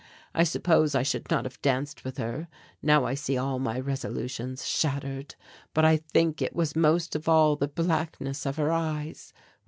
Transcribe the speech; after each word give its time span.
I 0.33 0.45
suppose 0.45 0.95
I 0.95 1.03
should 1.03 1.29
not 1.29 1.45
have 1.45 1.61
danced 1.61 2.03
with 2.03 2.17
her 2.17 2.47
now 2.81 3.05
I 3.05 3.13
see 3.13 3.37
all 3.37 3.59
my 3.59 3.79
resolutions 3.79 4.65
shattered. 4.67 5.35
But 5.75 5.85
I 5.85 5.97
think 5.97 6.41
it 6.41 6.55
was 6.55 6.75
most 6.75 7.15
of 7.15 7.29
all 7.29 7.55
the 7.55 7.67
blackness 7.67 8.47
of 8.47 8.55
her 8.55 8.71
eyes. 8.71 9.31